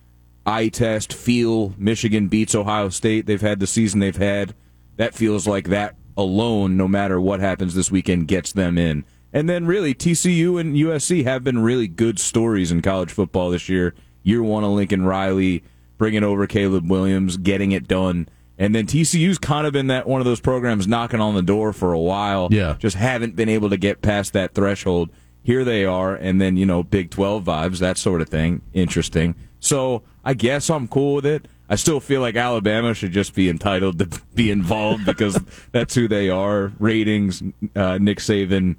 eye 0.44 0.68
test, 0.68 1.12
feel, 1.12 1.75
Michigan 1.78 2.28
beats 2.28 2.54
Ohio 2.54 2.88
State. 2.88 3.26
They've 3.26 3.40
had 3.40 3.60
the 3.60 3.66
season 3.66 4.00
they've 4.00 4.16
had. 4.16 4.54
That 4.96 5.14
feels 5.14 5.46
like 5.46 5.68
that 5.68 5.96
alone, 6.16 6.76
no 6.76 6.88
matter 6.88 7.20
what 7.20 7.40
happens 7.40 7.75
this 7.75 7.90
weekend, 7.90 8.28
gets 8.28 8.52
them 8.52 8.78
in. 8.78 9.04
And 9.32 9.48
then 9.48 9.66
really, 9.66 9.94
TCU 9.94 10.58
and 10.58 10.76
USC 10.76 11.25
have 11.25 11.44
been 11.44 11.58
really 11.58 11.88
good 11.88 12.18
stories 12.18 12.72
in 12.72 12.80
college 12.80 13.12
football 13.12 13.50
this 13.50 13.68
year. 13.68 13.94
Year 14.22 14.42
one 14.42 14.64
of 14.64 14.70
Lincoln 14.70 15.04
Riley, 15.04 15.62
bringing 15.98 16.25
over 16.25 16.46
Caleb 16.46 16.90
Williams, 16.90 17.36
getting 17.36 17.72
it 17.72 17.86
done. 17.86 18.28
And 18.58 18.75
then 18.75 18.86
TCU's 18.86 19.38
kind 19.38 19.66
of 19.66 19.72
been 19.72 19.88
that 19.88 20.08
one 20.08 20.20
of 20.20 20.25
those 20.25 20.40
programs 20.40 20.86
knocking 20.86 21.20
on 21.20 21.34
the 21.34 21.42
door 21.42 21.72
for 21.72 21.92
a 21.92 21.98
while. 21.98 22.48
Yeah. 22.50 22.76
Just 22.78 22.96
haven't 22.96 23.36
been 23.36 23.48
able 23.48 23.70
to 23.70 23.76
get 23.76 24.00
past 24.00 24.32
that 24.32 24.54
threshold. 24.54 25.10
Here 25.42 25.64
they 25.64 25.84
are, 25.84 26.14
and 26.14 26.40
then, 26.40 26.56
you 26.56 26.66
know, 26.66 26.82
Big 26.82 27.10
12 27.10 27.44
vibes, 27.44 27.78
that 27.78 27.98
sort 27.98 28.20
of 28.20 28.28
thing. 28.28 28.62
Interesting. 28.72 29.36
So 29.60 30.02
I 30.25 30.34
guess 30.34 30.68
I'm 30.70 30.88
cool 30.88 31.14
with 31.16 31.26
it. 31.26 31.46
I 31.68 31.76
still 31.76 32.00
feel 32.00 32.20
like 32.20 32.36
Alabama 32.36 32.94
should 32.94 33.12
just 33.12 33.34
be 33.34 33.48
entitled 33.48 33.98
to 33.98 34.20
be 34.34 34.50
involved 34.50 35.04
because 35.06 35.40
that's 35.72 35.94
who 35.94 36.08
they 36.08 36.30
are. 36.30 36.72
Ratings, 36.78 37.42
uh, 37.76 37.98
Nick 37.98 38.18
Saban, 38.18 38.78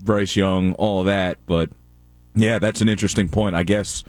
Bryce 0.00 0.36
Young, 0.36 0.74
all 0.74 1.04
that. 1.04 1.38
But 1.46 1.70
yeah, 2.34 2.58
that's 2.58 2.80
an 2.80 2.88
interesting 2.88 3.28
point. 3.28 3.56
I 3.56 3.62
guess 3.62 4.04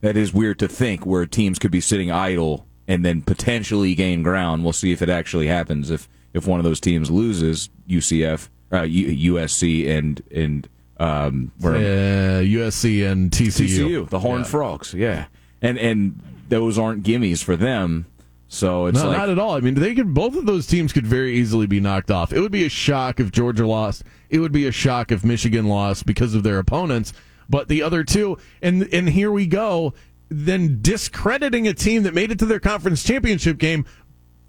that 0.00 0.16
is 0.16 0.32
weird 0.32 0.58
to 0.60 0.68
think 0.68 1.04
where 1.04 1.26
teams 1.26 1.58
could 1.58 1.70
be 1.70 1.80
sitting 1.80 2.10
idle 2.10 2.66
and 2.88 3.04
then 3.04 3.22
potentially 3.22 3.94
gain 3.94 4.22
ground. 4.22 4.64
We'll 4.64 4.72
see 4.72 4.92
if 4.92 5.02
it 5.02 5.08
actually 5.08 5.46
happens. 5.46 5.90
If 5.90 6.08
if 6.32 6.46
one 6.46 6.60
of 6.60 6.64
those 6.64 6.80
teams 6.80 7.10
loses, 7.10 7.68
UCF, 7.88 8.48
uh, 8.70 8.80
USC, 8.82 9.88
and 9.88 10.22
and 10.34 10.68
um, 10.98 11.52
where 11.60 11.74
uh, 11.74 12.42
USC 12.42 13.10
and 13.10 13.30
TCU, 13.30 13.66
TCU, 13.66 14.08
the 14.08 14.20
Horned 14.20 14.44
yeah. 14.44 14.50
Frogs, 14.50 14.94
yeah, 14.94 15.26
and 15.60 15.78
and 15.78 16.20
those 16.48 16.78
aren't 16.78 17.04
gimmies 17.04 17.42
for 17.42 17.56
them. 17.56 18.06
So 18.48 18.84
it's 18.84 18.98
no, 19.02 19.08
like, 19.08 19.16
not 19.16 19.30
at 19.30 19.38
all. 19.38 19.54
I 19.54 19.60
mean, 19.60 19.74
they 19.74 19.94
could 19.94 20.12
both 20.12 20.36
of 20.36 20.44
those 20.44 20.66
teams 20.66 20.92
could 20.92 21.06
very 21.06 21.36
easily 21.36 21.66
be 21.66 21.80
knocked 21.80 22.10
off. 22.10 22.32
It 22.32 22.40
would 22.40 22.52
be 22.52 22.66
a 22.66 22.68
shock 22.68 23.18
if 23.18 23.32
Georgia 23.32 23.66
lost. 23.66 24.04
It 24.28 24.40
would 24.40 24.52
be 24.52 24.66
a 24.66 24.72
shock 24.72 25.10
if 25.10 25.24
Michigan 25.24 25.66
lost 25.66 26.04
because 26.04 26.34
of 26.34 26.42
their 26.42 26.58
opponents. 26.58 27.14
But 27.48 27.68
the 27.68 27.82
other 27.82 28.04
two, 28.04 28.38
and 28.60 28.88
and 28.92 29.08
here 29.08 29.30
we 29.30 29.46
go 29.46 29.94
then 30.34 30.78
discrediting 30.80 31.68
a 31.68 31.74
team 31.74 32.02
that 32.04 32.14
made 32.14 32.30
it 32.30 32.38
to 32.40 32.46
their 32.46 32.60
conference 32.60 33.02
championship 33.02 33.58
game 33.58 33.84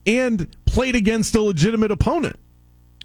and 0.06 0.56
played 0.66 0.96
against 0.96 1.36
a 1.36 1.42
legitimate 1.42 1.92
opponent. 1.92 2.38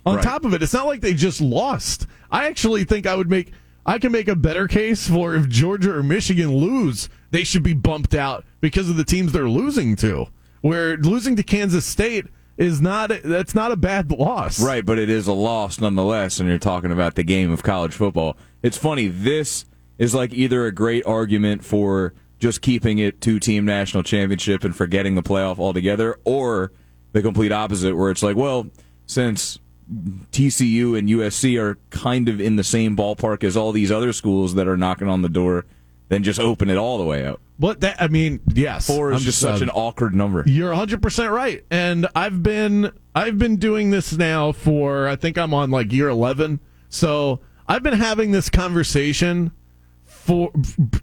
On 0.06 0.16
right. 0.16 0.24
top 0.24 0.44
of 0.44 0.54
it, 0.54 0.62
it's 0.62 0.72
not 0.72 0.86
like 0.86 1.00
they 1.00 1.14
just 1.14 1.40
lost. 1.40 2.06
I 2.30 2.46
actually 2.46 2.84
think 2.84 3.06
I 3.06 3.14
would 3.14 3.28
make 3.28 3.52
I 3.84 3.98
can 3.98 4.12
make 4.12 4.28
a 4.28 4.36
better 4.36 4.68
case 4.68 5.08
for 5.08 5.34
if 5.34 5.48
Georgia 5.48 5.94
or 5.94 6.02
Michigan 6.02 6.54
lose, 6.54 7.08
they 7.30 7.42
should 7.42 7.62
be 7.62 7.72
bumped 7.72 8.14
out 8.14 8.44
because 8.60 8.90
of 8.90 8.96
the 8.96 9.04
teams 9.04 9.32
they're 9.32 9.48
losing 9.48 9.96
to. 9.96 10.26
Where 10.60 10.96
losing 10.96 11.36
to 11.36 11.42
Kansas 11.42 11.86
State 11.86 12.26
is 12.58 12.80
not 12.80 13.10
that's 13.24 13.54
not 13.54 13.72
a 13.72 13.76
bad 13.76 14.10
loss. 14.10 14.60
Right, 14.60 14.84
but 14.84 14.98
it 14.98 15.08
is 15.08 15.26
a 15.26 15.32
loss 15.32 15.80
nonetheless, 15.80 16.40
and 16.40 16.48
you're 16.48 16.58
talking 16.58 16.92
about 16.92 17.14
the 17.14 17.22
game 17.22 17.50
of 17.50 17.62
college 17.62 17.94
football. 17.94 18.36
It's 18.62 18.76
funny, 18.76 19.08
this 19.08 19.64
is 19.96 20.14
like 20.14 20.32
either 20.32 20.66
a 20.66 20.72
great 20.72 21.06
argument 21.06 21.64
for 21.64 22.12
just 22.38 22.62
keeping 22.62 22.98
it 22.98 23.20
two 23.20 23.38
team 23.38 23.64
national 23.64 24.02
championship 24.02 24.64
and 24.64 24.74
forgetting 24.74 25.14
the 25.14 25.22
playoff 25.22 25.58
altogether, 25.58 26.18
or 26.24 26.72
the 27.12 27.22
complete 27.22 27.52
opposite, 27.52 27.96
where 27.96 28.10
it's 28.10 28.22
like, 28.22 28.36
well, 28.36 28.68
since 29.06 29.58
TCU 30.32 30.98
and 30.98 31.08
USC 31.08 31.60
are 31.60 31.78
kind 31.90 32.28
of 32.28 32.40
in 32.40 32.56
the 32.56 32.64
same 32.64 32.96
ballpark 32.96 33.42
as 33.42 33.56
all 33.56 33.72
these 33.72 33.90
other 33.90 34.12
schools 34.12 34.54
that 34.54 34.68
are 34.68 34.76
knocking 34.76 35.08
on 35.08 35.22
the 35.22 35.28
door, 35.28 35.64
then 36.08 36.22
just 36.22 36.38
open 36.40 36.68
it 36.70 36.76
all 36.76 36.98
the 36.98 37.04
way 37.04 37.26
up. 37.26 37.40
But 37.58 37.80
that, 37.80 38.00
I 38.00 38.08
mean, 38.08 38.40
yes, 38.54 38.86
Four 38.86 39.12
is 39.12 39.20
I'm 39.20 39.24
just 39.24 39.40
such 39.40 39.60
uh, 39.60 39.64
an 39.64 39.70
awkward 39.70 40.14
number. 40.14 40.44
You're 40.46 40.72
100% 40.72 41.30
right. 41.30 41.64
And 41.70 42.06
I've 42.14 42.42
been 42.42 42.92
I've 43.14 43.38
been 43.38 43.56
doing 43.56 43.90
this 43.90 44.12
now 44.12 44.52
for 44.52 45.08
I 45.08 45.16
think 45.16 45.36
I'm 45.36 45.52
on 45.52 45.70
like 45.70 45.92
year 45.92 46.08
11. 46.08 46.60
So, 46.88 47.40
I've 47.66 47.82
been 47.82 47.98
having 47.98 48.30
this 48.30 48.48
conversation 48.48 49.52
for 50.28 50.50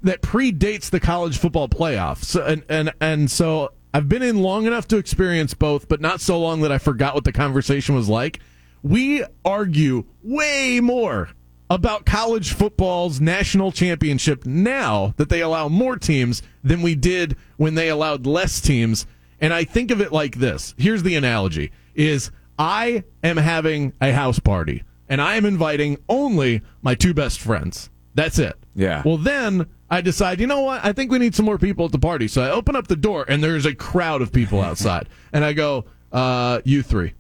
that 0.04 0.22
predates 0.22 0.92
the 0.92 1.00
college 1.00 1.40
football 1.40 1.68
playoff. 1.68 2.24
So 2.24 2.46
and 2.46 2.64
and 2.70 2.94
and 3.02 3.32
so 3.32 3.72
I've 3.92 4.08
been 4.08 4.22
in 4.22 4.38
long 4.38 4.68
enough 4.68 4.88
to 4.90 4.98
experience 4.98 5.56
both, 5.56 5.88
but 5.88 6.00
not 6.00 6.22
so 6.22 6.40
long 6.40 6.62
that 6.62 6.72
I 6.72 6.78
forgot 6.78 7.16
what 7.16 7.24
the 7.24 7.32
conversation 7.32 7.96
was 7.96 8.08
like. 8.08 8.40
We 8.84 9.24
argue 9.44 10.06
way 10.22 10.80
more 10.80 11.30
about 11.72 12.06
college 12.06 12.54
football's 12.54 13.20
national 13.20 13.72
championship 13.72 14.46
now 14.46 15.16
that 15.18 15.30
they 15.30 15.42
allow 15.42 15.70
more 15.70 15.98
teams 15.98 16.44
than 16.64 16.84
we 16.84 16.94
did 16.94 17.36
when 17.58 17.74
they 17.74 17.90
allowed 17.90 18.28
less 18.28 18.62
teams. 18.62 19.08
And 19.42 19.52
I 19.56 19.64
think 19.64 19.90
of 19.90 20.02
it 20.02 20.12
like 20.12 20.36
this. 20.36 20.76
Here's 20.78 21.02
the 21.02 21.16
analogy 21.16 21.72
is 21.96 22.30
I 22.60 23.04
am 23.24 23.38
having 23.38 23.94
a 24.00 24.12
house 24.12 24.38
party 24.38 24.84
and 25.10 25.20
I 25.20 25.36
am 25.36 25.46
inviting 25.46 25.98
only 26.08 26.62
my 26.84 26.94
two 26.94 27.16
best 27.16 27.40
friends. 27.40 27.90
That's 28.16 28.40
it. 28.40 28.56
Yeah. 28.76 29.04
Well, 29.06 29.18
then 29.18 29.68
I 29.90 30.02
decide, 30.02 30.40
you 30.40 30.48
know 30.48 30.62
what? 30.62 30.84
I 30.84 30.94
think 30.94 31.12
we 31.12 31.20
need 31.20 31.36
some 31.36 31.46
more 31.46 31.58
people 31.58 31.86
at 31.86 31.92
the 31.92 32.00
party. 32.00 32.28
So 32.28 32.42
I 32.42 32.50
open 32.50 32.76
up 32.76 32.88
the 32.88 32.96
door 32.96 33.26
and 33.28 33.44
there's 33.44 33.66
a 33.66 33.76
crowd 33.76 34.22
of 34.22 34.32
people 34.32 34.62
outside. 34.70 35.08
and 35.32 35.46
I 35.46 35.54
go, 35.54 35.86
uh, 36.12 36.62
you 36.64 36.82
three. 36.82 37.14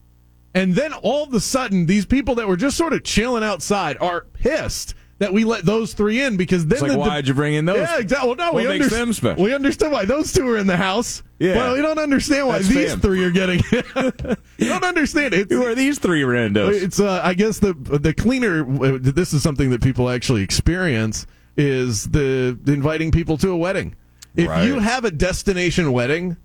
And 0.54 0.74
then 0.74 0.94
all 0.94 1.24
of 1.25 1.34
a 1.34 1.42
sudden, 1.42 1.86
these 1.86 2.06
people 2.06 2.36
that 2.36 2.48
were 2.48 2.56
just 2.56 2.78
sort 2.78 2.94
of 2.94 3.04
chilling 3.04 3.44
outside 3.44 3.98
are 4.00 4.22
pissed 4.34 4.96
that 5.20 5.32
we 5.32 5.46
let 5.46 5.66
those 5.66 5.94
three 5.94 6.22
in 6.22 6.36
because 6.36 6.66
then 6.68 6.74
It's 6.74 6.82
like, 6.82 6.92
the, 6.92 6.98
why'd 6.98 7.28
you 7.28 7.34
bring 7.34 7.54
in 7.54 7.64
those? 7.66 7.78
Yeah, 7.78 8.00
exactly. 8.00 8.28
Well, 8.28 8.36
no, 8.38 8.52
What 8.52 8.64
we, 8.64 8.68
makes 8.68 8.86
under- 8.86 8.96
them 8.98 9.14
special? 9.14 9.44
we 9.44 9.54
understand 9.54 9.94
why 9.94 10.04
those 10.06 10.34
two 10.34 10.48
are 10.50 10.58
in 10.58 10.68
the 10.68 10.76
house. 10.78 11.24
Yeah. 11.40 11.56
Well, 11.56 11.74
we 11.76 11.82
don't 11.82 12.00
understand 12.00 12.48
why 12.48 12.58
That's 12.60 12.68
these 12.70 12.90
fam. 12.92 13.00
three 13.02 13.24
are 13.24 13.32
getting. 13.32 13.62
you 14.58 14.68
don't 14.68 14.84
understand 14.84 15.34
it. 15.34 15.50
Who 15.50 15.66
are 15.66 15.76
these 15.76 16.00
three 16.00 16.22
randos? 16.24 16.82
It's 16.82 17.00
uh, 17.00 17.22
I 17.24 17.34
guess 17.34 17.60
the 17.60 17.74
the 17.74 18.14
cleaner. 18.14 18.64
This 19.00 19.34
is 19.34 19.42
something 19.44 19.70
that 19.70 19.82
people 19.82 20.10
actually 20.10 20.42
experience 20.44 21.28
is 21.58 22.10
the 22.10 22.58
inviting 22.68 23.12
people 23.12 23.38
to 23.38 23.50
a 23.52 23.58
wedding. 23.58 23.96
If 24.36 24.50
Right. 24.50 24.66
you 24.66 24.80
have 24.80 25.06
a 25.06 25.12
destination 25.12 25.92
wedding, 25.94 26.36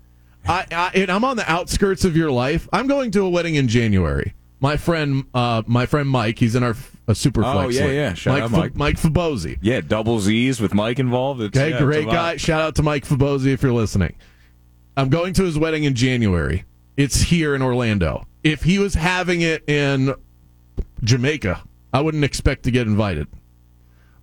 I, 0.47 0.65
I 0.71 1.05
I'm 1.09 1.25
on 1.25 1.35
the 1.37 1.49
outskirts 1.51 2.05
of 2.05 2.15
your 2.15 2.31
life. 2.31 2.69
I'm 2.71 2.87
going 2.87 3.11
to 3.11 3.21
a 3.25 3.29
wedding 3.29 3.55
in 3.55 3.67
January. 3.67 4.33
My 4.61 4.77
friend, 4.77 5.25
uh, 5.33 5.63
my 5.65 5.85
friend 5.87 6.07
Mike, 6.07 6.37
he's 6.39 6.55
in 6.55 6.63
our 6.63 6.75
a 7.11 7.15
super 7.15 7.43
Oh, 7.45 7.53
flex 7.53 7.75
yeah, 7.75 7.85
league. 7.85 7.93
yeah. 7.95 8.13
Shout 8.13 8.33
Mike, 8.33 8.43
out 8.43 8.51
Mike. 8.51 8.75
Mike 8.75 8.95
Fabosi. 8.97 9.57
Yeah, 9.61 9.81
double 9.81 10.19
Z's 10.19 10.59
with 10.59 10.73
Mike 10.73 10.99
involved. 10.99 11.41
It's, 11.41 11.57
Okay, 11.57 11.71
yeah, 11.71 11.79
great 11.79 12.07
guy. 12.07 12.37
Shout 12.37 12.61
out 12.61 12.75
to 12.75 12.83
Mike 12.83 13.05
Fabosi 13.05 13.47
if 13.53 13.61
you're 13.61 13.71
listening. 13.73 14.15
I'm 14.97 15.09
going 15.09 15.33
to 15.35 15.43
his 15.43 15.57
wedding 15.59 15.83
in 15.83 15.93
January. 15.95 16.65
It's 16.97 17.21
here 17.21 17.55
in 17.55 17.61
Orlando. 17.61 18.25
If 18.43 18.63
he 18.63 18.79
was 18.79 18.93
having 18.95 19.41
it 19.41 19.67
in 19.69 20.13
Jamaica, 21.03 21.63
I 21.93 22.01
wouldn't 22.01 22.23
expect 22.23 22.63
to 22.63 22.71
get 22.71 22.87
invited. 22.87 23.27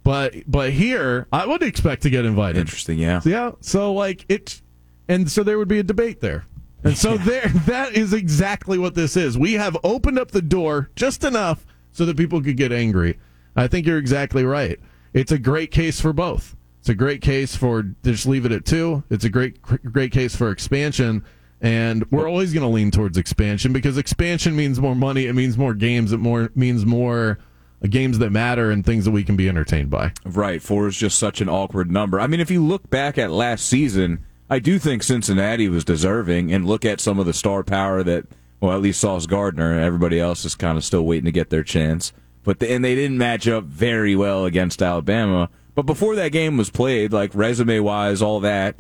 But 0.05 0.35
but 0.47 0.71
here, 0.73 1.27
I 1.33 1.47
would 1.47 1.63
expect 1.63 2.03
to 2.03 2.11
get 2.11 2.25
invited. 2.25 2.59
Interesting, 2.61 2.99
yeah. 2.99 3.21
Yeah. 3.25 3.53
So 3.61 3.93
like 3.93 4.25
it, 4.29 4.63
and 5.09 5.31
so 5.31 5.43
there 5.43 5.59
would 5.59 5.69
be 5.69 5.79
a 5.79 5.83
debate 5.83 6.21
there. 6.21 6.47
And 6.85 6.97
so 6.97 7.17
there, 7.19 7.49
that 7.67 7.95
is 7.95 8.13
exactly 8.13 8.79
what 8.79 8.95
this 8.95 9.17
is. 9.17 9.37
We 9.37 9.55
have 9.55 9.77
opened 9.85 10.19
up 10.19 10.31
the 10.31 10.43
door 10.43 10.91
just 10.97 11.25
enough 11.25 11.67
so 11.93 12.05
that 12.05 12.17
people 12.17 12.43
could 12.43 12.57
get 12.57 12.73
angry. 12.73 13.19
I 13.57 13.67
think 13.67 13.87
you're 13.87 13.99
exactly 13.99 14.45
right. 14.45 14.79
It's 15.13 15.33
a 15.33 15.39
great 15.39 15.71
case 15.71 16.01
for 16.01 16.13
both. 16.13 16.57
It's 16.81 16.89
a 16.89 16.95
great 16.95 17.21
case 17.21 17.57
for 17.57 17.83
just 18.05 18.27
leave 18.27 18.47
it 18.47 18.53
at 18.53 18.65
two. 18.65 19.03
It's 19.11 19.25
a 19.25 19.29
great 19.29 19.61
great 19.63 20.13
case 20.13 20.37
for 20.37 20.51
expansion. 20.51 21.25
And 21.61 22.05
we're 22.13 22.29
always 22.29 22.53
going 22.53 22.63
to 22.63 22.73
lean 22.73 22.93
towards 22.93 23.19
expansion 23.19 23.73
because 23.73 23.99
expansion 23.99 24.55
means 24.55 24.81
more 24.81 24.95
money. 24.95 25.27
It 25.27 25.35
means 25.35 25.59
more 25.59 25.75
games. 25.75 26.13
It 26.13 26.19
more 26.19 26.53
means 26.55 26.87
more 26.87 27.39
games 27.87 28.19
that 28.19 28.31
matter 28.31 28.71
and 28.71 28.85
things 28.85 29.05
that 29.05 29.11
we 29.11 29.25
can 29.25 29.37
be 29.37 29.49
entertained 29.49 29.91
by. 29.91 30.13
Right, 30.25 30.63
four 30.63 30.89
is 30.89 30.97
just 30.97 31.19
such 31.19 31.41
an 31.41 31.49
awkward 31.49 31.91
number. 31.91 32.21
I 32.21 32.27
mean, 32.27 32.41
if 32.41 32.51
you 32.51 32.65
look 32.65 32.89
back 32.91 33.19
at 33.19 33.31
last 33.31 33.67
season, 33.67 34.25
I 34.51 34.59
do 34.59 34.79
think 34.79 35.03
Cincinnati 35.03 35.69
was 35.69 35.85
deserving, 35.85 36.53
and 36.53 36.65
look 36.65 36.85
at 36.85 37.01
some 37.01 37.19
of 37.19 37.27
the 37.27 37.33
star 37.33 37.63
power 37.63 38.03
that, 38.03 38.27
well, 38.61 38.73
at 38.73 38.83
least 38.83 39.01
Sauce 39.01 39.27
Gardner. 39.27 39.79
Everybody 39.79 40.19
else 40.19 40.45
is 40.45 40.55
kind 40.55 40.77
of 40.77 40.85
still 40.85 41.05
waiting 41.05 41.27
to 41.27 41.33
get 41.33 41.51
their 41.51 41.63
chance. 41.63 42.13
But 42.45 42.61
the, 42.61 42.71
and 42.71 42.85
they 42.85 42.95
didn't 42.95 43.19
match 43.19 43.47
up 43.47 43.65
very 43.65 44.17
well 44.17 44.45
against 44.45 44.83
Alabama. 44.83 45.51
But 45.75 45.87
before 45.87 46.17
that 46.17 46.33
game 46.33 46.57
was 46.57 46.71
played, 46.71 47.13
like 47.13 47.31
resume 47.35 47.79
wise, 47.81 48.21
all 48.21 48.41
that, 48.41 48.77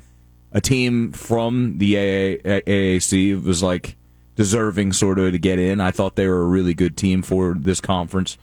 a 0.53 0.61
team 0.61 1.13
from 1.13 1.79
the 1.79 1.97
AA, 1.97 2.61
AAC 2.67 3.43
was 3.45 3.63
like 3.63 3.97
deserving 4.35 4.93
sort 4.93 5.19
of 5.19 5.33
to 5.33 5.39
get 5.39 5.59
in. 5.59 5.81
I 5.81 5.91
thought 5.91 6.17
they 6.17 6.27
were 6.27 6.43
a 6.43 6.47
really 6.47 6.75
good 6.75 6.97
team 6.97 7.23
for 7.23 7.55
this 7.55 7.81
conference. 7.81 8.39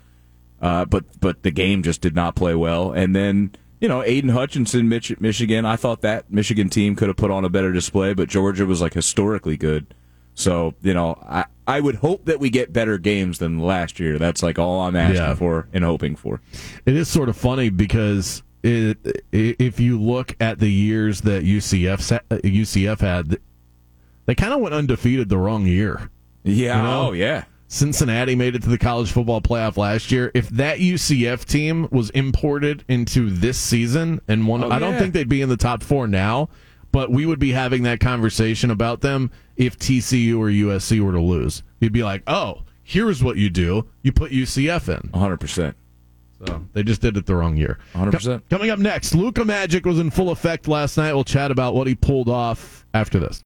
Uh, 0.62 0.86
but 0.86 1.04
but 1.20 1.44
the 1.44 1.52
game 1.52 1.84
just 1.84 2.02
did 2.02 2.16
not 2.16 2.36
play 2.36 2.56
well. 2.56 2.92
And 2.92 3.16
then 3.16 3.52
you 3.80 3.88
know 3.88 4.04
Aidan 4.04 4.32
Hutchinson, 4.32 4.88
Mich- 4.90 5.20
Michigan. 5.20 5.66
I 5.66 5.76
thought 5.76 6.02
that 6.02 6.32
Michigan 6.32 6.70
team 6.70 6.96
could 6.96 7.08
have 7.08 7.18
put 7.18 7.32
on 7.32 7.46
a 7.46 7.50
better 7.50 7.72
display, 7.72 8.14
but 8.14 8.30
Georgia 8.30 8.66
was 8.66 8.82
like 8.82 8.94
historically 8.94 9.58
good. 9.58 9.94
So 10.36 10.74
you 10.84 10.94
know 10.94 11.18
I 11.28 11.46
I 11.68 11.80
would 11.80 11.96
hope 11.96 12.26
that 12.26 12.40
we 12.40 12.50
get 12.50 12.72
better 12.74 12.98
games 12.98 13.40
than 13.40 13.60
last 13.60 14.00
year. 14.00 14.20
That's 14.20 14.44
like 14.44 14.60
all 14.60 14.82
I'm 14.82 14.96
asking 14.96 15.16
Yeah. 15.18 15.34
for 15.36 15.68
and 15.74 15.84
hoping 15.84 16.16
for. 16.16 16.42
It 16.86 16.96
is 16.96 17.08
sort 17.08 17.30
of 17.30 17.36
funny 17.38 17.70
because 17.70 18.44
it, 18.62 18.98
if 19.32 19.80
you 19.80 20.00
look 20.00 20.36
at 20.40 20.60
the 20.60 20.70
years 20.72 21.22
that 21.22 21.44
UCF 21.44 22.20
UCF 22.30 23.02
uh, 23.02 23.06
had, 23.06 23.38
they 24.26 24.36
kind 24.36 24.54
of 24.54 24.60
went 24.60 24.74
undefeated 24.76 25.30
the 25.30 25.38
wrong 25.38 25.66
year. 25.66 26.10
Yeah. 26.44 26.78
You 26.78 26.84
know? 26.84 27.08
Oh 27.08 27.12
yeah. 27.14 27.46
Cincinnati 27.68 28.36
made 28.36 28.56
it 28.56 28.62
to 28.64 28.70
the 28.70 28.78
college 28.78 29.12
football 29.12 29.42
playoff 29.42 29.76
last 29.76 30.12
year. 30.12 30.32
If 30.36 30.50
that 30.50 30.78
UCF 30.78 31.46
team 31.46 31.88
was 31.92 32.12
imported 32.12 32.84
into 32.88 33.30
this 33.32 33.58
season 33.58 34.22
and 34.28 34.48
one, 34.48 34.64
Oh, 34.64 34.70
I 34.70 34.78
don't 34.80 34.94
yeah. 34.94 35.00
think 35.00 35.14
they'd 35.14 35.28
be 35.28 35.42
in 35.42 35.50
the 35.50 35.58
top 35.58 35.82
four 35.82 36.08
now, 36.08 36.50
but 36.96 37.12
we 37.12 37.26
would 37.26 37.40
be 37.40 37.52
having 37.52 37.84
that 37.84 38.00
conversation 38.00 38.72
about 38.72 39.02
them 39.02 39.30
if 39.58 39.78
TCU 39.78 40.40
or 40.40 40.46
USC 40.46 41.02
were 41.02 41.12
to 41.12 41.20
lose. 41.20 41.62
You'd 41.82 41.92
be 41.92 42.04
like, 42.04 42.24
oh, 42.26 42.62
here's 42.84 43.22
what 43.22 43.36
you 43.36 43.50
do: 43.50 43.86
you 44.02 44.14
put 44.14 44.32
UCF 44.32 44.88
in. 44.88 45.10
100. 45.10 45.38
percent 45.38 45.76
So 46.48 46.66
they 46.72 46.84
just 46.84 47.02
did 47.02 47.18
it 47.18 47.26
the 47.26 47.36
wrong 47.36 47.58
year. 47.58 47.80
100%. 47.96 48.44
Coming 48.50 48.70
up 48.70 48.80
next, 48.80 49.14
Luka 49.14 49.44
Magic 49.44 49.86
was 49.86 50.00
in 50.00 50.10
full 50.10 50.30
effect 50.30 50.70
last 50.70 50.96
night. 50.96 51.14
We'll 51.14 51.26
chat 51.26 51.52
about 51.52 51.76
what 51.76 51.86
he 51.86 51.96
pulled 51.96 52.30
off 52.30 52.86
after 52.94 53.20
this. 53.20 53.44